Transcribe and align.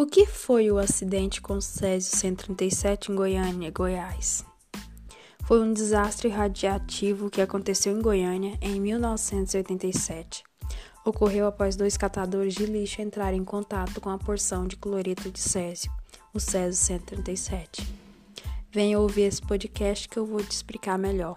O 0.00 0.06
que 0.06 0.24
foi 0.24 0.70
o 0.70 0.78
acidente 0.78 1.42
com 1.42 1.60
Césio 1.60 2.16
137 2.16 3.12
em 3.12 3.14
Goiânia, 3.14 3.70
Goiás? 3.70 4.42
Foi 5.44 5.60
um 5.60 5.74
desastre 5.74 6.26
radiativo 6.30 7.28
que 7.28 7.42
aconteceu 7.42 7.94
em 7.94 8.00
Goiânia 8.00 8.56
em 8.62 8.80
1987. 8.80 10.42
Ocorreu 11.04 11.46
após 11.46 11.76
dois 11.76 11.98
catadores 11.98 12.54
de 12.54 12.64
lixo 12.64 13.02
entrarem 13.02 13.40
em 13.40 13.44
contato 13.44 14.00
com 14.00 14.08
a 14.08 14.16
porção 14.16 14.66
de 14.66 14.74
cloreto 14.74 15.30
de 15.30 15.38
césio, 15.38 15.92
o 16.32 16.40
Césio 16.40 16.82
137. 16.82 17.86
Venha 18.70 18.98
ouvir 18.98 19.24
esse 19.24 19.42
podcast 19.42 20.08
que 20.08 20.18
eu 20.18 20.24
vou 20.24 20.42
te 20.42 20.52
explicar 20.52 20.98
melhor. 20.98 21.36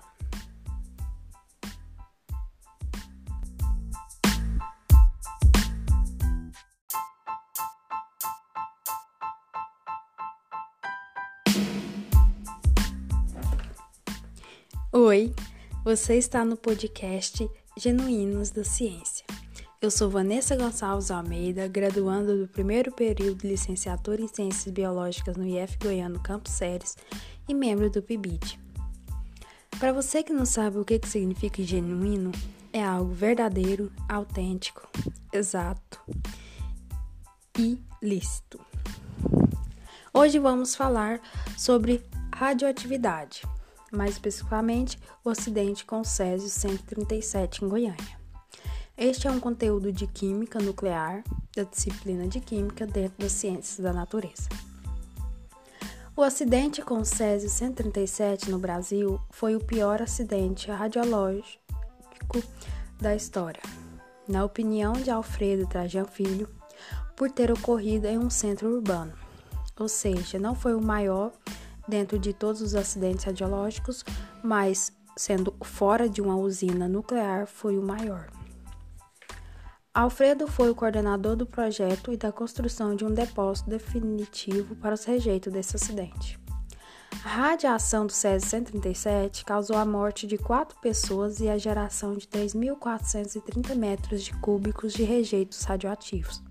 Oi, 14.95 15.33
você 15.83 16.19
está 16.19 16.45
no 16.45 16.55
podcast 16.55 17.49
Genuínos 17.75 18.51
da 18.51 18.63
Ciência. 18.63 19.25
Eu 19.81 19.89
sou 19.89 20.07
Vanessa 20.07 20.55
Gonçalves 20.55 21.09
Almeida, 21.09 21.67
graduanda 21.67 22.37
do 22.37 22.47
primeiro 22.47 22.91
período 22.91 23.39
de 23.39 23.47
licenciatura 23.47 24.21
em 24.21 24.27
Ciências 24.27 24.71
Biológicas 24.71 25.35
no 25.35 25.47
IF 25.47 25.79
Goiano 25.81 26.21
Campos 26.21 26.51
Séries 26.51 26.95
e 27.49 27.55
membro 27.55 27.89
do 27.89 28.03
PIBIT. 28.03 28.59
Para 29.79 29.91
você 29.91 30.21
que 30.21 30.31
não 30.31 30.45
sabe 30.45 30.77
o 30.77 30.85
que 30.85 31.01
significa 31.07 31.63
genuíno, 31.63 32.31
é 32.71 32.83
algo 32.83 33.15
verdadeiro, 33.15 33.91
autêntico, 34.07 34.87
exato 35.33 35.99
e 37.57 37.81
lícito. 37.99 38.63
Hoje 40.13 40.37
vamos 40.37 40.75
falar 40.75 41.19
sobre 41.57 42.05
radioatividade 42.31 43.41
mais 43.95 44.11
especificamente 44.11 44.99
o 45.23 45.29
acidente 45.29 45.85
com 45.85 46.03
Césio 46.03 46.49
137 46.49 47.63
em 47.63 47.69
Goiânia. 47.69 48.23
Este 48.97 49.27
é 49.27 49.31
um 49.31 49.39
conteúdo 49.39 49.91
de 49.91 50.05
química 50.05 50.59
nuclear 50.59 51.23
da 51.55 51.63
disciplina 51.63 52.27
de 52.27 52.39
química 52.39 52.85
dentro 52.85 53.17
das 53.17 53.31
ciências 53.31 53.79
da 53.79 53.91
natureza. 53.91 54.49
O 56.15 56.21
acidente 56.21 56.81
com 56.83 57.03
Césio 57.03 57.49
137 57.49 58.51
no 58.51 58.59
Brasil 58.59 59.19
foi 59.31 59.55
o 59.55 59.63
pior 59.63 59.99
acidente 59.99 60.69
radiológico 60.69 61.59
da 63.01 63.15
história, 63.15 63.63
na 64.27 64.45
opinião 64.45 64.93
de 64.93 65.09
Alfredo 65.09 65.65
Trajan 65.65 66.05
Filho, 66.05 66.47
por 67.15 67.31
ter 67.31 67.51
ocorrido 67.51 68.05
em 68.07 68.19
um 68.19 68.29
centro 68.29 68.69
urbano, 68.69 69.13
ou 69.79 69.89
seja, 69.89 70.37
não 70.37 70.53
foi 70.53 70.75
o 70.75 70.81
maior 70.81 71.31
dentro 71.87 72.17
de 72.17 72.33
todos 72.33 72.61
os 72.61 72.75
acidentes 72.75 73.25
radiológicos, 73.25 74.03
mas 74.43 74.91
sendo 75.15 75.53
fora 75.63 76.09
de 76.09 76.21
uma 76.21 76.35
usina 76.35 76.87
nuclear 76.87 77.47
foi 77.47 77.77
o 77.77 77.83
maior. 77.83 78.29
Alfredo 79.93 80.47
foi 80.47 80.71
o 80.71 80.75
coordenador 80.75 81.35
do 81.35 81.45
projeto 81.45 82.11
e 82.11 82.17
da 82.17 82.31
construção 82.31 82.95
de 82.95 83.05
um 83.05 83.13
depósito 83.13 83.69
definitivo 83.69 84.75
para 84.75 84.95
os 84.95 85.03
rejeitos 85.03 85.53
desse 85.53 85.75
acidente. 85.75 86.39
A 87.23 87.29
radiação 87.29 88.07
do 88.07 88.11
Césio-137 88.11 89.43
causou 89.43 89.77
a 89.77 89.85
morte 89.85 90.25
de 90.25 90.35
quatro 90.35 90.79
pessoas 90.81 91.39
e 91.39 91.47
a 91.47 91.59
geração 91.59 92.15
de 92.15 92.27
3.430 92.27 93.75
metros 93.75 94.23
de 94.23 94.33
cúbicos 94.39 94.93
de 94.93 95.03
rejeitos 95.03 95.61
radioativos. 95.63 96.41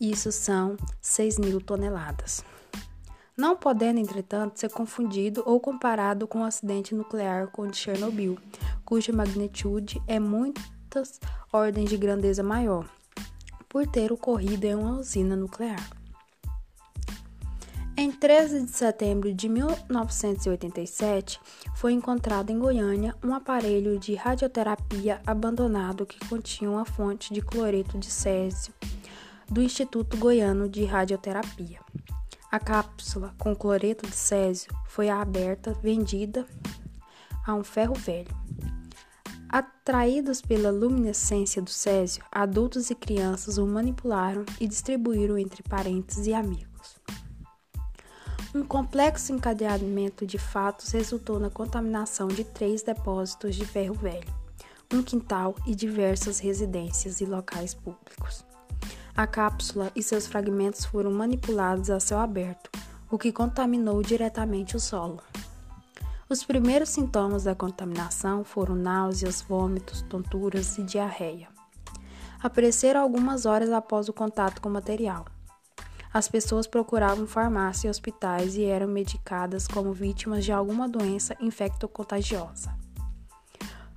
Isso 0.00 0.32
são 0.32 0.76
6 1.00 1.38
mil 1.38 1.60
toneladas 1.60 2.44
não 3.40 3.56
podendo, 3.56 3.98
entretanto, 3.98 4.60
ser 4.60 4.68
confundido 4.68 5.42
ou 5.46 5.58
comparado 5.58 6.28
com 6.28 6.42
o 6.42 6.44
acidente 6.44 6.94
nuclear 6.94 7.48
com 7.48 7.62
o 7.62 7.70
de 7.70 7.78
Chernobyl, 7.78 8.38
cuja 8.84 9.14
magnitude 9.14 10.00
é 10.06 10.20
muitas 10.20 11.18
ordens 11.50 11.88
de 11.88 11.96
grandeza 11.96 12.42
maior, 12.42 12.86
por 13.66 13.86
ter 13.86 14.12
ocorrido 14.12 14.66
em 14.66 14.74
uma 14.74 14.98
usina 14.98 15.34
nuclear. 15.34 15.80
Em 17.96 18.12
13 18.12 18.66
de 18.66 18.70
setembro 18.72 19.32
de 19.32 19.48
1987, 19.48 21.40
foi 21.74 21.94
encontrado 21.94 22.50
em 22.50 22.58
Goiânia 22.58 23.16
um 23.24 23.34
aparelho 23.34 23.98
de 23.98 24.14
radioterapia 24.14 25.20
abandonado 25.26 26.04
que 26.04 26.18
continha 26.28 26.70
uma 26.70 26.84
fonte 26.84 27.32
de 27.32 27.40
cloreto 27.40 27.98
de 27.98 28.10
césio 28.10 28.74
do 29.48 29.62
Instituto 29.62 30.18
Goiano 30.18 30.68
de 30.68 30.84
Radioterapia. 30.84 31.80
A 32.50 32.58
cápsula 32.58 33.32
com 33.38 33.54
cloreto 33.54 34.08
de 34.08 34.16
césio 34.16 34.72
foi 34.88 35.08
aberta, 35.08 35.72
vendida 35.80 36.44
a 37.46 37.54
um 37.54 37.62
ferro 37.62 37.94
velho. 37.94 38.36
Atraídos 39.48 40.42
pela 40.42 40.72
luminescência 40.72 41.62
do 41.62 41.70
césio, 41.70 42.24
adultos 42.30 42.90
e 42.90 42.94
crianças 42.96 43.56
o 43.56 43.64
manipularam 43.64 44.44
e 44.60 44.66
distribuíram 44.66 45.38
entre 45.38 45.62
parentes 45.62 46.26
e 46.26 46.34
amigos. 46.34 46.96
Um 48.52 48.64
complexo 48.64 49.32
encadeamento 49.32 50.26
de 50.26 50.36
fatos 50.36 50.90
resultou 50.90 51.38
na 51.38 51.50
contaminação 51.50 52.26
de 52.26 52.42
três 52.42 52.82
depósitos 52.82 53.54
de 53.54 53.64
ferro 53.64 53.94
velho, 53.94 54.34
um 54.92 55.04
quintal 55.04 55.54
e 55.64 55.72
diversas 55.72 56.40
residências 56.40 57.20
e 57.20 57.26
locais 57.26 57.74
públicos. 57.74 58.49
A 59.20 59.26
cápsula 59.26 59.92
e 59.94 60.02
seus 60.02 60.26
fragmentos 60.26 60.86
foram 60.86 61.12
manipulados 61.12 61.90
a 61.90 62.00
céu 62.00 62.18
aberto, 62.18 62.70
o 63.10 63.18
que 63.18 63.30
contaminou 63.30 64.02
diretamente 64.02 64.76
o 64.76 64.80
solo. 64.80 65.20
Os 66.26 66.42
primeiros 66.42 66.88
sintomas 66.88 67.44
da 67.44 67.54
contaminação 67.54 68.44
foram 68.44 68.74
náuseas, 68.74 69.42
vômitos, 69.42 70.00
tonturas 70.08 70.78
e 70.78 70.82
diarreia. 70.84 71.48
Apareceram 72.42 73.02
algumas 73.02 73.44
horas 73.44 73.70
após 73.70 74.08
o 74.08 74.12
contato 74.14 74.58
com 74.58 74.70
o 74.70 74.72
material. 74.72 75.26
As 76.10 76.26
pessoas 76.26 76.66
procuravam 76.66 77.26
farmácia 77.26 77.88
e 77.88 77.90
hospitais 77.90 78.56
e 78.56 78.64
eram 78.64 78.88
medicadas 78.88 79.68
como 79.68 79.92
vítimas 79.92 80.46
de 80.46 80.50
alguma 80.50 80.88
doença 80.88 81.36
infectocontagiosa. 81.42 82.74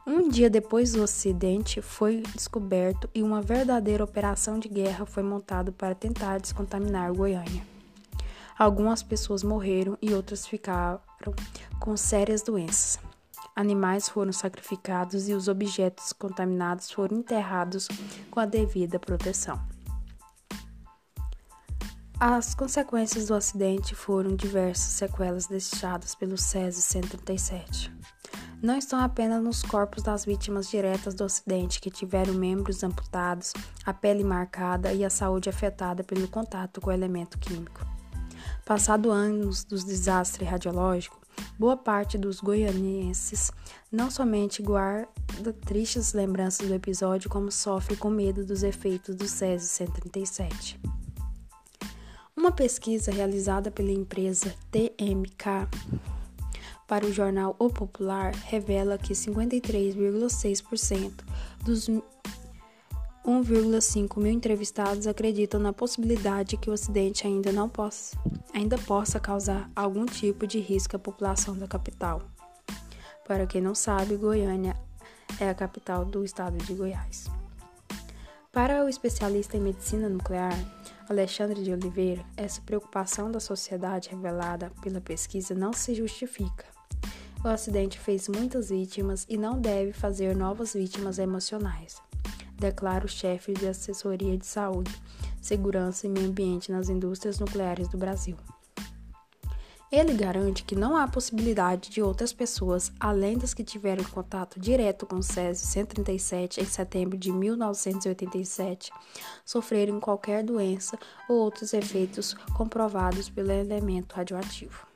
Um 0.06 0.28
dia 0.28 0.50
depois 0.50 0.92
do 0.92 1.02
acidente, 1.02 1.82
foi 1.82 2.24
descoberto 2.36 3.10
e 3.16 3.24
uma 3.24 3.42
verdadeira 3.42 4.04
operação 4.04 4.60
de 4.60 4.68
guerra 4.68 5.06
foi 5.06 5.24
montada 5.24 5.72
para 5.72 5.96
tentar 5.96 6.40
descontaminar 6.40 7.14
Goiânia. 7.14 7.66
Algumas 8.60 9.02
pessoas 9.02 9.44
morreram 9.44 9.98
e 10.02 10.14
outras 10.14 10.46
ficaram 10.46 11.00
com 11.80 11.96
sérias 11.96 12.42
doenças. 12.42 13.00
Animais 13.56 14.10
foram 14.10 14.34
sacrificados 14.34 15.30
e 15.30 15.34
os 15.34 15.48
objetos 15.48 16.12
contaminados 16.12 16.92
foram 16.92 17.20
enterrados 17.20 17.88
com 18.30 18.42
a 18.42 18.46
devida 18.46 19.00
proteção. 19.00 19.58
As 22.20 22.54
consequências 22.54 23.28
do 23.28 23.36
acidente 23.36 23.96
foram 23.96 24.36
diversas 24.36 24.92
sequelas 24.94 25.48
deixadas 25.48 26.14
pelo 26.14 26.38
Césio 26.38 26.82
137 26.82 27.90
não 28.64 28.78
estão 28.78 28.98
apenas 29.02 29.44
nos 29.44 29.62
corpos 29.62 30.02
das 30.02 30.24
vítimas 30.24 30.70
diretas 30.70 31.14
do 31.14 31.26
acidente 31.26 31.82
que 31.82 31.92
tiveram 31.92 32.34
membros 32.34 32.82
amputados, 32.82 33.52
a 33.86 33.94
pele 33.94 34.24
marcada 34.24 34.94
e 34.94 35.04
a 35.04 35.10
saúde 35.10 35.50
afetada 35.50 36.02
pelo 36.02 36.30
contato 36.30 36.80
com 36.80 36.90
o 36.90 36.94
elemento 36.94 37.38
químico. 37.38 37.86
Passado 38.66 39.12
anos 39.12 39.66
dos 39.66 39.84
desastres 39.84 40.48
radiológicos, 40.48 41.20
boa 41.60 41.76
parte 41.76 42.18
dos 42.18 42.40
goianienses 42.40 43.52
não 43.92 44.10
somente 44.10 44.62
guarda 44.62 45.10
tristes 45.66 46.14
lembranças 46.14 46.66
do 46.66 46.74
episódio, 46.74 47.30
como 47.30 47.52
sofre 47.52 47.98
com 47.98 48.10
medo 48.10 48.46
dos 48.46 48.64
efeitos 48.64 49.14
do 49.14 49.28
Césio 49.28 49.68
137. 49.68 50.80
Uma 52.34 52.52
pesquisa 52.52 53.12
realizada 53.12 53.70
pela 53.70 53.92
empresa 53.92 54.56
TMK 54.72 55.68
para 56.88 57.06
o 57.06 57.12
jornal 57.12 57.56
O 57.58 57.70
Popular 57.70 58.34
revela 58.46 58.98
que 58.98 59.14
53,6% 59.14 61.12
dos 61.64 61.90
1,5 63.26 64.22
mil 64.22 64.34
entrevistados 64.34 65.08
acreditam 65.08 65.60
na 65.60 65.72
possibilidade 65.72 66.58
que 66.58 66.70
o 66.70 66.74
acidente 66.74 67.26
ainda 67.26 67.54
não 67.54 67.70
possa, 67.70 68.18
ainda 68.54 68.78
possa 68.78 69.20
causar 69.20 69.72
algum 69.74 70.06
tipo 70.06 70.46
de 70.46 70.60
risco 70.60 70.98
à 70.98 71.00
população 71.00 71.58
da 71.58 71.66
capital. 71.68 72.22
Para 73.26 73.48
quem 73.48 73.62
não 73.62 73.74
sabe, 73.74 74.18
Goiânia 74.18 74.76
é 75.40 75.50
a 75.50 75.56
capital 75.56 76.04
do 76.04 76.26
estado 76.26 76.58
de 76.58 76.74
Goiás. 76.74 77.28
Para 78.52 78.84
o 78.84 78.90
especialista 78.90 79.56
em 79.56 79.62
medicina 79.62 80.10
nuclear, 80.10 80.54
Alexandre 81.10 81.64
de 81.64 81.72
Oliveira, 81.72 82.24
essa 82.36 82.62
preocupação 82.62 83.32
da 83.32 83.40
sociedade 83.40 84.10
revelada 84.10 84.70
pela 84.82 85.02
pesquisa 85.02 85.56
não 85.56 85.72
se 85.74 85.96
justifica. 85.96 86.73
O 87.44 87.50
acidente 87.50 88.00
fez 88.00 88.30
muitas 88.30 88.70
vítimas 88.70 89.26
e 89.28 89.36
não 89.36 89.60
deve 89.60 89.92
fazer 89.92 90.34
novas 90.34 90.74
vítimas 90.74 91.20
emocionais, 91.20 92.02
declara 92.58 93.06
o 93.06 93.10
chefe 93.10 93.52
de 93.52 93.68
assessoria 93.68 94.38
de 94.38 94.46
saúde, 94.46 94.96
segurança 95.42 96.08
e 96.08 96.10
meio 96.10 96.28
ambiente 96.28 96.72
nas 96.72 96.88
indústrias 96.88 97.40
nucleares 97.40 97.90
do 97.90 97.98
Brasil. 97.98 98.38
Ele 99.92 100.14
garante 100.14 100.64
que 100.64 100.74
não 100.74 100.96
há 100.96 101.06
possibilidade 101.06 101.90
de 101.90 102.02
outras 102.02 102.32
pessoas, 102.32 102.94
além 102.98 103.38
das 103.38 103.54
que 103.54 103.64
tiveram 103.64 104.06
contato 104.06 104.58
direto 104.58 105.06
com 105.06 105.18
o 105.18 105.22
Césio 105.22 105.68
137 105.68 106.62
em 106.62 106.66
setembro 106.66 107.18
de 107.18 107.30
1987, 107.30 108.90
sofrerem 109.44 110.00
qualquer 110.00 110.44
doença 110.44 110.98
ou 111.28 111.36
outros 111.36 111.74
efeitos 111.74 112.34
comprovados 112.56 113.30
pelo 113.30 113.52
elemento 113.52 114.14
radioativo. 114.14 114.93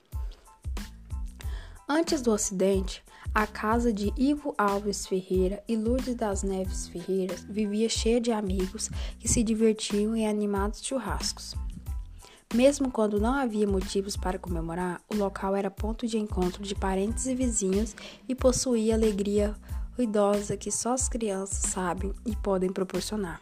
Antes 1.90 2.22
do 2.22 2.34
acidente, 2.34 3.02
a 3.34 3.48
casa 3.48 3.94
de 3.94 4.14
Ivo 4.18 4.54
Alves 4.58 5.08
Ferreira 5.08 5.64
e 5.70 5.78
Lourdes 5.78 6.16
das 6.16 6.44
Neves 6.44 6.90
Ferreira 6.90 7.34
vivia 7.48 7.88
cheia 7.88 8.20
de 8.20 8.30
amigos 8.30 8.90
que 9.18 9.30
se 9.30 9.42
divertiam 9.42 10.14
em 10.14 10.28
animados 10.28 10.86
churrascos. 10.86 11.56
Mesmo 12.54 12.92
quando 12.92 13.22
não 13.22 13.34
havia 13.34 13.66
motivos 13.66 14.18
para 14.18 14.38
comemorar, 14.38 15.02
o 15.10 15.16
local 15.16 15.56
era 15.56 15.72
ponto 15.72 16.06
de 16.06 16.18
encontro 16.18 16.62
de 16.62 16.76
parentes 16.76 17.26
e 17.26 17.34
vizinhos 17.34 17.96
e 18.28 18.36
possuía 18.36 18.94
alegria 18.94 19.56
ruidosa 19.96 20.58
que 20.58 20.70
só 20.70 20.92
as 20.92 21.08
crianças 21.08 21.72
sabem 21.72 22.14
e 22.26 22.36
podem 22.36 22.70
proporcionar. 22.70 23.42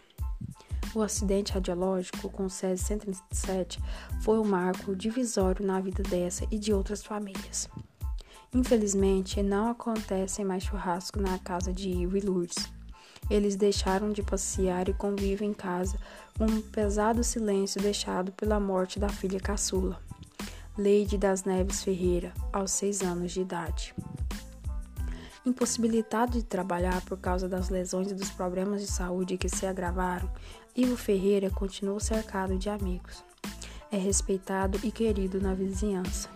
O 0.93 1.01
acidente 1.01 1.51
radiológico 1.51 2.29
com 2.29 2.45
o 2.45 2.49
Césio 2.49 2.85
137 2.85 3.79
foi 4.21 4.37
um 4.37 4.45
marco 4.45 4.95
divisório 4.95 5.65
na 5.65 5.79
vida 5.81 6.03
dessa 6.03 6.45
e 6.51 6.59
de 6.59 6.71
outras 6.71 7.03
famílias. 7.03 7.67
Infelizmente, 8.55 9.43
não 9.43 9.69
acontecem 9.69 10.45
mais 10.45 10.63
churrasco 10.63 11.19
na 11.19 11.37
casa 11.37 11.73
de 11.73 11.89
Ivo 11.89 12.15
e 12.15 12.21
Lourdes. 12.21 12.71
Eles 13.29 13.57
deixaram 13.57 14.13
de 14.13 14.23
passear 14.23 14.87
e 14.87 14.93
convivem 14.93 15.49
em 15.49 15.53
casa 15.53 15.97
com 16.37 16.45
um 16.45 16.61
pesado 16.61 17.21
silêncio 17.21 17.81
deixado 17.81 18.31
pela 18.31 18.57
morte 18.57 18.97
da 18.97 19.09
filha 19.09 19.41
caçula, 19.41 19.99
Leide 20.77 21.17
das 21.17 21.43
Neves 21.43 21.83
Ferreira, 21.83 22.33
aos 22.53 22.71
seis 22.71 23.01
anos 23.01 23.33
de 23.33 23.41
idade. 23.41 23.93
Impossibilitado 25.45 26.31
de 26.31 26.43
trabalhar 26.43 27.01
por 27.01 27.17
causa 27.17 27.49
das 27.49 27.67
lesões 27.67 28.09
e 28.09 28.15
dos 28.15 28.29
problemas 28.29 28.79
de 28.79 28.87
saúde 28.87 29.37
que 29.37 29.49
se 29.49 29.65
agravaram, 29.65 30.31
Ivo 30.73 30.95
Ferreira 30.95 31.49
continuou 31.49 31.99
cercado 31.99 32.57
de 32.57 32.69
amigos. 32.69 33.21
É 33.91 33.97
respeitado 33.97 34.79
e 34.81 34.91
querido 34.91 35.41
na 35.41 35.53
vizinhança. 35.53 36.34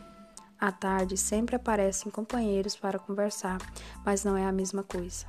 À 0.60 0.74
tarde 0.74 1.16
sempre 1.16 1.56
aparecem 1.56 2.12
companheiros 2.12 2.76
para 2.76 3.00
conversar, 3.00 3.60
mas 4.06 4.26
não 4.26 4.36
é 4.36 4.46
a 4.46 4.52
mesma 4.52 4.84
coisa. 4.84 5.26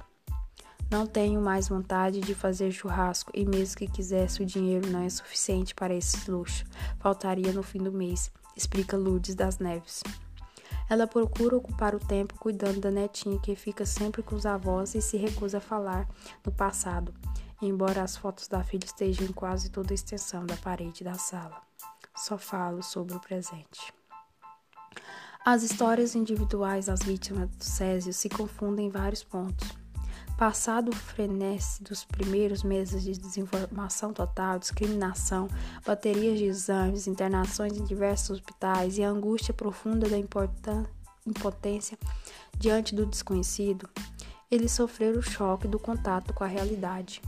Não 0.91 1.07
tenho 1.07 1.41
mais 1.41 1.69
vontade 1.69 2.21
de 2.21 2.35
fazer 2.35 2.73
churrasco 2.73 3.31
e 3.33 3.45
mesmo 3.45 3.77
que 3.77 3.87
quisesse, 3.87 4.43
o 4.43 4.47
dinheiro 4.47 4.91
não 4.91 5.03
é 5.03 5.09
suficiente 5.09 5.73
para 5.73 5.95
esse 5.95 6.29
luxo. 6.29 6.65
Faltaria 6.99 7.53
no 7.53 7.63
fim 7.63 7.79
do 7.79 7.93
mês, 7.93 8.29
explica 8.57 8.97
Lourdes 8.97 9.37
das 9.37 9.61
Neves. 9.61 10.03
Ela 10.89 11.07
procura 11.07 11.57
ocupar 11.57 11.95
o 11.95 12.01
tempo 12.01 12.35
cuidando 12.41 12.81
da 12.81 12.91
netinha 12.91 13.39
que 13.39 13.55
fica 13.55 13.87
sempre 13.87 14.25
com 14.25 14.35
os 14.35 14.45
avós 14.45 14.97
e 14.97 15.01
se 15.01 15.17
recusa 15.17 15.59
a 15.59 15.61
falar 15.61 16.09
no 16.45 16.51
passado, 16.51 17.15
embora 17.63 18.03
as 18.03 18.17
fotos 18.17 18.49
da 18.49 18.65
filha 18.65 18.85
estejam 18.85 19.25
em 19.29 19.33
quase 19.33 19.71
toda 19.71 19.93
a 19.93 19.95
extensão 19.95 20.45
da 20.45 20.57
parede 20.57 21.05
da 21.05 21.15
sala. 21.15 21.63
Só 22.17 22.37
falo 22.37 22.83
sobre 22.83 23.15
o 23.15 23.21
presente. 23.21 24.00
As 25.43 25.63
histórias 25.63 26.15
individuais 26.15 26.85
das 26.87 27.03
vítimas 27.03 27.49
do 27.49 27.65
Césio 27.65 28.13
se 28.13 28.29
confundem 28.29 28.89
em 28.89 28.91
vários 28.91 29.25
pontos. 29.25 29.69
Passado 30.37 30.91
o 30.91 30.95
frenesi 30.95 31.83
dos 31.83 32.05
primeiros 32.05 32.63
meses 32.63 33.03
de 33.03 33.13
desinformação 33.13 34.13
total, 34.13 34.59
discriminação, 34.59 35.49
baterias 35.85 36.39
de 36.39 36.45
exames, 36.45 37.07
internações 37.07 37.75
em 37.77 37.85
diversos 37.85 38.39
hospitais 38.39 38.99
e 38.99 39.03
a 39.03 39.09
angústia 39.09 39.55
profunda 39.55 40.07
da 40.09 40.19
impotência 41.27 41.99
diante 42.59 42.95
do 42.95 43.07
desconhecido, 43.07 43.89
eles 44.51 44.73
sofreram 44.73 45.21
o 45.21 45.23
choque 45.23 45.67
do 45.67 45.79
contato 45.79 46.35
com 46.35 46.45
a 46.45 46.49
realidade 46.49 47.23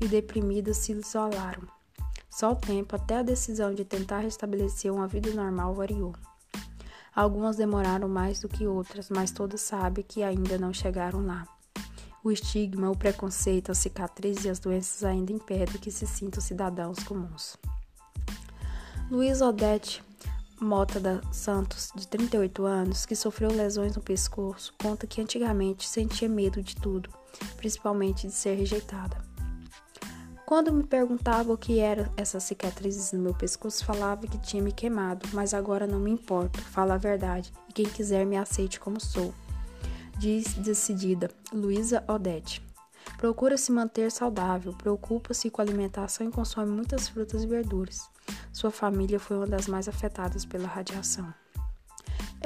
e, 0.00 0.08
deprimidos, 0.08 0.78
se 0.78 0.90
isolaram. 0.90 1.62
Só 2.28 2.50
o 2.50 2.56
tempo 2.56 2.96
até 2.96 3.18
a 3.18 3.22
decisão 3.22 3.72
de 3.72 3.84
tentar 3.84 4.18
restabelecer 4.18 4.92
uma 4.92 5.06
vida 5.06 5.30
normal 5.32 5.72
variou. 5.72 6.14
Algumas 7.14 7.56
demoraram 7.56 8.08
mais 8.08 8.40
do 8.40 8.48
que 8.48 8.66
outras, 8.66 9.08
mas 9.08 9.30
todas 9.30 9.60
sabem 9.60 10.04
que 10.06 10.22
ainda 10.22 10.58
não 10.58 10.72
chegaram 10.72 11.24
lá. 11.24 11.46
O 12.22 12.32
estigma, 12.32 12.90
o 12.90 12.96
preconceito, 12.96 13.70
as 13.70 13.78
cicatrizes 13.78 14.44
e 14.44 14.48
as 14.48 14.58
doenças 14.58 15.04
ainda 15.04 15.32
impedem 15.32 15.80
que 15.80 15.90
se 15.90 16.06
sintam 16.06 16.40
cidadãos 16.40 16.98
comuns. 17.04 17.56
Luiz 19.10 19.40
Odete 19.40 20.02
Mota 20.60 20.98
da 20.98 21.20
Santos, 21.32 21.90
de 21.94 22.06
38 22.08 22.64
anos, 22.64 23.04
que 23.04 23.14
sofreu 23.14 23.50
lesões 23.50 23.94
no 23.94 24.02
pescoço, 24.02 24.72
conta 24.80 25.06
que 25.06 25.20
antigamente 25.20 25.86
sentia 25.86 26.28
medo 26.28 26.62
de 26.62 26.76
tudo, 26.76 27.10
principalmente 27.56 28.26
de 28.26 28.32
ser 28.32 28.54
rejeitada. 28.54 29.33
Quando 30.46 30.72
me 30.72 30.84
perguntava 30.84 31.52
o 31.52 31.58
que 31.58 31.78
eram 31.78 32.06
essas 32.16 32.44
cicatrizes 32.44 33.12
no 33.12 33.20
meu 33.20 33.34
pescoço, 33.34 33.84
falava 33.84 34.26
que 34.26 34.38
tinha 34.38 34.62
me 34.62 34.72
queimado, 34.72 35.26
mas 35.32 35.54
agora 35.54 35.86
não 35.86 35.98
me 35.98 36.10
importo, 36.10 36.60
fala 36.60 36.94
a 36.94 36.98
verdade, 36.98 37.52
e 37.68 37.72
quem 37.72 37.86
quiser 37.86 38.26
me 38.26 38.36
aceite 38.36 38.78
como 38.78 39.00
sou 39.00 39.32
diz 40.18 40.54
decidida 40.54 41.30
Luísa 41.52 42.04
Odete. 42.08 42.62
Procura 43.18 43.56
se 43.56 43.70
manter 43.70 44.10
saudável, 44.10 44.72
preocupa-se 44.72 45.50
com 45.50 45.60
a 45.60 45.64
alimentação 45.64 46.26
e 46.26 46.30
consome 46.30 46.70
muitas 46.70 47.08
frutas 47.08 47.42
e 47.42 47.46
verduras. 47.46 48.08
Sua 48.52 48.70
família 48.70 49.20
foi 49.20 49.36
uma 49.36 49.46
das 49.46 49.66
mais 49.66 49.88
afetadas 49.88 50.44
pela 50.44 50.68
radiação. 50.68 51.32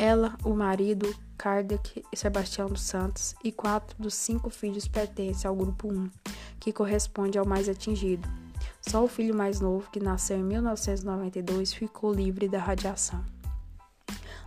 Ela, 0.00 0.38
o 0.44 0.54
marido, 0.54 1.12
Kardec 1.36 2.04
e 2.12 2.16
Sebastião 2.16 2.68
dos 2.68 2.82
Santos 2.82 3.34
e 3.42 3.50
quatro 3.50 4.00
dos 4.00 4.14
cinco 4.14 4.48
filhos 4.48 4.86
pertencem 4.86 5.48
ao 5.48 5.56
grupo 5.56 5.92
1, 5.92 6.08
que 6.60 6.72
corresponde 6.72 7.36
ao 7.36 7.44
mais 7.44 7.68
atingido. 7.68 8.28
Só 8.80 9.02
o 9.02 9.08
filho 9.08 9.34
mais 9.34 9.58
novo, 9.58 9.90
que 9.90 9.98
nasceu 9.98 10.38
em 10.38 10.44
1992, 10.44 11.74
ficou 11.74 12.14
livre 12.14 12.48
da 12.48 12.60
radiação. 12.60 13.24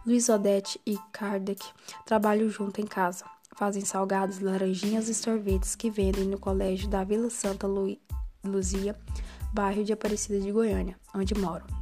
Luiz 0.05 0.29
Odete 0.29 0.79
e 0.85 0.97
Kardec 1.11 1.61
trabalham 2.05 2.49
junto 2.49 2.79
em 2.79 2.87
casa. 2.87 3.25
Fazem 3.57 3.83
salgados, 3.83 4.39
laranjinhas 4.39 5.09
e 5.09 5.13
sorvetes 5.13 5.75
que 5.75 5.91
vendem 5.91 6.23
no 6.23 6.39
colégio 6.39 6.87
da 6.87 7.03
Vila 7.03 7.29
Santa 7.29 7.67
Lu 7.67 7.97
Luzia, 8.41 8.97
bairro 9.51 9.83
de 9.83 9.91
Aparecida 9.91 10.39
de 10.39 10.49
Goiânia, 10.49 10.97
onde 11.13 11.35
moram. 11.35 11.80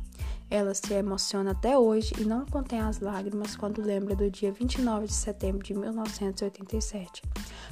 Ela 0.49 0.73
se 0.73 0.93
emociona 0.93 1.51
até 1.51 1.77
hoje 1.77 2.11
e 2.19 2.25
não 2.25 2.45
contém 2.45 2.79
as 2.79 2.99
lágrimas 2.99 3.55
quando 3.55 3.81
lembra 3.81 4.15
do 4.15 4.31
dia 4.31 4.51
29 4.51 5.05
de 5.05 5.13
setembro 5.13 5.63
de 5.63 5.73
1987, 5.75 7.21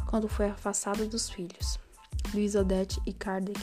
quando 0.05 0.27
foi 0.27 0.48
afastada 0.48 1.05
dos 1.05 1.29
filhos. 1.29 1.79
Luiz 2.34 2.53
Odete 2.55 3.01
e 3.05 3.13
Kardec 3.13 3.60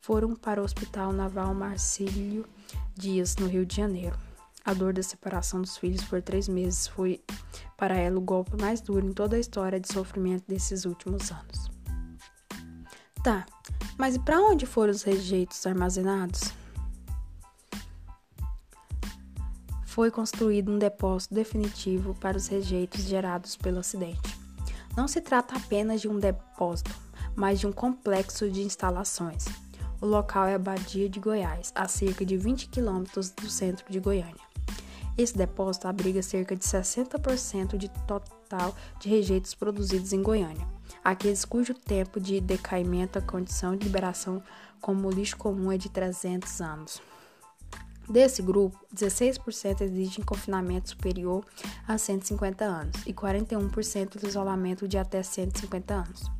foram 0.00 0.34
para 0.34 0.60
o 0.60 0.64
Hospital 0.64 1.12
Naval 1.12 1.54
Marcílio 1.54 2.46
Dias, 2.94 3.36
no 3.36 3.46
Rio 3.46 3.64
de 3.64 3.76
Janeiro. 3.76 4.18
A 4.64 4.74
dor 4.74 4.92
da 4.92 5.02
separação 5.02 5.62
dos 5.62 5.78
filhos 5.78 6.04
por 6.04 6.20
três 6.20 6.46
meses 6.46 6.86
foi 6.86 7.22
para 7.76 7.96
ela 7.96 8.18
o 8.18 8.20
golpe 8.20 8.60
mais 8.60 8.82
duro 8.82 9.06
em 9.06 9.12
toda 9.12 9.36
a 9.36 9.40
história 9.40 9.80
de 9.80 9.90
sofrimento 9.90 10.44
desses 10.46 10.84
últimos 10.84 11.30
anos. 11.30 11.70
Tá, 13.24 13.46
mas 13.96 14.16
e 14.16 14.18
para 14.18 14.40
onde 14.40 14.66
foram 14.66 14.92
os 14.92 15.02
rejeitos 15.02 15.66
armazenados? 15.66 16.52
Foi 19.98 20.12
construído 20.12 20.70
um 20.70 20.78
depósito 20.78 21.34
definitivo 21.34 22.14
para 22.14 22.36
os 22.36 22.46
rejeitos 22.46 23.02
gerados 23.02 23.56
pelo 23.56 23.80
acidente. 23.80 24.38
Não 24.96 25.08
se 25.08 25.20
trata 25.20 25.56
apenas 25.56 26.00
de 26.00 26.06
um 26.06 26.20
depósito, 26.20 26.94
mas 27.34 27.58
de 27.58 27.66
um 27.66 27.72
complexo 27.72 28.48
de 28.48 28.62
instalações. 28.62 29.46
O 30.00 30.06
local 30.06 30.46
é 30.46 30.54
a 30.54 30.58
Badia 30.58 31.08
de 31.08 31.18
Goiás, 31.18 31.72
a 31.74 31.88
cerca 31.88 32.24
de 32.24 32.36
20 32.36 32.68
quilômetros 32.68 33.30
do 33.30 33.50
centro 33.50 33.84
de 33.90 33.98
Goiânia. 33.98 34.46
Esse 35.16 35.36
depósito 35.36 35.88
abriga 35.88 36.22
cerca 36.22 36.54
de 36.54 36.62
60% 36.62 37.76
de 37.76 37.88
total 38.06 38.76
de 39.00 39.08
rejeitos 39.08 39.52
produzidos 39.52 40.12
em 40.12 40.22
Goiânia, 40.22 40.68
aqueles 41.02 41.44
cujo 41.44 41.74
tempo 41.74 42.20
de 42.20 42.40
decaimento 42.40 43.18
à 43.18 43.20
condição 43.20 43.74
de 43.74 43.86
liberação 43.86 44.40
como 44.80 45.10
lixo 45.10 45.36
comum 45.36 45.72
é 45.72 45.76
de 45.76 45.88
300 45.88 46.60
anos. 46.60 47.02
Desse 48.08 48.40
grupo, 48.40 48.78
16% 48.94 49.82
exigem 49.82 50.24
confinamento 50.24 50.88
superior 50.88 51.44
a 51.86 51.98
150 51.98 52.64
anos 52.64 53.06
e 53.06 53.12
41% 53.12 54.18
de 54.18 54.26
isolamento 54.26 54.88
de 54.88 54.96
até 54.96 55.22
150 55.22 55.94
anos. 55.94 56.38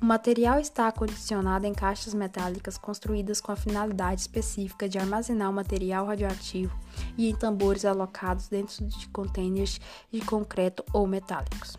O 0.00 0.04
material 0.04 0.58
está 0.58 0.88
acondicionado 0.88 1.66
em 1.66 1.72
caixas 1.72 2.12
metálicas 2.12 2.76
construídas 2.76 3.40
com 3.40 3.50
a 3.50 3.56
finalidade 3.56 4.20
específica 4.22 4.88
de 4.88 4.98
armazenar 4.98 5.50
o 5.50 5.54
material 5.54 6.06
radioativo 6.06 6.78
e 7.16 7.30
em 7.30 7.34
tambores 7.34 7.84
alocados 7.84 8.48
dentro 8.48 8.84
de 8.84 9.08
contêineres 9.08 9.80
de 10.12 10.20
concreto 10.20 10.84
ou 10.92 11.06
metálicos. 11.06 11.78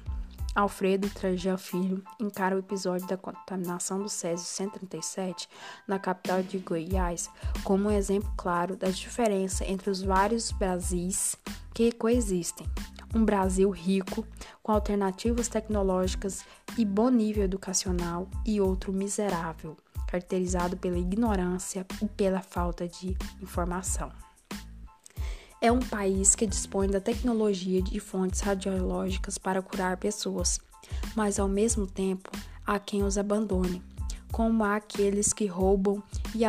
Alfredo 0.53 1.09
Trajan 1.09 1.57
Filho 1.57 2.03
encara 2.19 2.55
o 2.55 2.59
episódio 2.59 3.07
da 3.07 3.15
contaminação 3.15 4.01
do 4.01 4.09
Césio 4.09 4.45
137 4.45 5.47
na 5.87 5.97
capital 5.97 6.43
de 6.43 6.57
Goiás 6.57 7.29
como 7.63 7.87
um 7.87 7.91
exemplo 7.91 8.29
claro 8.35 8.75
da 8.75 8.89
diferença 8.89 9.65
entre 9.65 9.89
os 9.89 10.01
vários 10.01 10.51
Brasis 10.51 11.37
que 11.73 11.91
coexistem. 11.93 12.67
Um 13.15 13.23
Brasil 13.23 13.69
rico, 13.69 14.25
com 14.61 14.73
alternativas 14.73 15.47
tecnológicas 15.47 16.45
e 16.77 16.85
bom 16.85 17.09
nível 17.09 17.43
educacional, 17.43 18.27
e 18.45 18.61
outro 18.61 18.93
miserável, 18.93 19.75
caracterizado 20.07 20.77
pela 20.77 20.97
ignorância 20.97 21.85
e 22.01 22.07
pela 22.07 22.41
falta 22.41 22.87
de 22.87 23.17
informação. 23.41 24.11
É 25.63 25.71
um 25.71 25.79
país 25.79 26.33
que 26.33 26.47
dispõe 26.47 26.89
da 26.89 26.99
tecnologia 26.99 27.83
de 27.83 27.99
fontes 27.99 28.41
radiológicas 28.41 29.37
para 29.37 29.61
curar 29.61 29.95
pessoas, 29.95 30.59
mas 31.15 31.39
ao 31.39 31.47
mesmo 31.47 31.85
tempo 31.85 32.31
há 32.65 32.79
quem 32.79 33.03
os 33.03 33.15
abandone, 33.15 33.83
como 34.31 34.63
há 34.63 34.77
aqueles 34.77 35.31
que 35.31 35.45
roubam 35.45 36.01
e 36.33 36.43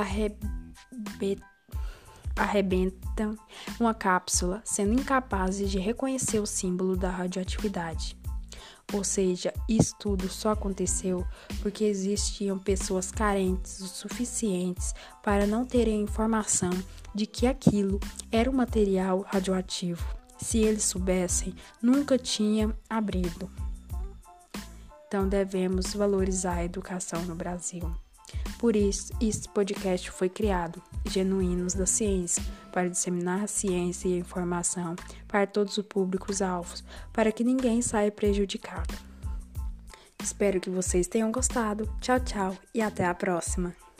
arrebentam 2.34 3.36
uma 3.78 3.92
cápsula, 3.92 4.62
sendo 4.64 4.94
incapazes 4.94 5.70
de 5.70 5.78
reconhecer 5.78 6.40
o 6.40 6.46
símbolo 6.46 6.96
da 6.96 7.10
radioatividade. 7.10 8.16
Ou 8.92 9.02
seja, 9.02 9.52
isso 9.68 9.94
tudo 9.98 10.28
só 10.28 10.50
aconteceu 10.50 11.26
porque 11.62 11.84
existiam 11.84 12.58
pessoas 12.58 13.10
carentes 13.10 13.80
o 13.80 13.86
suficientes 13.86 14.94
para 15.22 15.46
não 15.46 15.64
terem 15.64 16.02
informação 16.02 16.70
de 17.14 17.26
que 17.26 17.46
aquilo 17.46 17.98
era 18.30 18.50
um 18.50 18.54
material 18.54 19.24
radioativo. 19.28 20.04
Se 20.38 20.58
eles 20.58 20.84
soubessem, 20.84 21.54
nunca 21.80 22.18
tinham 22.18 22.74
abrido. 22.88 23.50
Então 25.06 25.28
devemos 25.28 25.94
valorizar 25.94 26.54
a 26.54 26.64
educação 26.64 27.22
no 27.24 27.34
Brasil. 27.34 27.94
Por 28.58 28.76
isso, 28.76 29.12
este 29.20 29.48
podcast 29.48 30.10
foi 30.10 30.28
criado, 30.28 30.80
Genuínos 31.08 31.74
da 31.74 31.86
Ciência, 31.86 32.42
para 32.70 32.88
disseminar 32.88 33.44
a 33.44 33.46
ciência 33.46 34.08
e 34.08 34.14
a 34.14 34.18
informação 34.18 34.94
para 35.26 35.46
todos 35.46 35.76
os 35.76 35.84
públicos-alvos, 35.84 36.84
para 37.12 37.32
que 37.32 37.42
ninguém 37.42 37.82
saia 37.82 38.10
prejudicado. 38.10 38.94
Espero 40.22 40.60
que 40.60 40.70
vocês 40.70 41.08
tenham 41.08 41.32
gostado. 41.32 41.92
Tchau, 42.00 42.20
tchau 42.20 42.56
e 42.72 42.80
até 42.80 43.04
a 43.04 43.14
próxima! 43.14 43.91